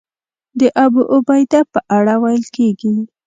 [0.59, 2.93] د ابوعبیده په اړه ویل کېږي.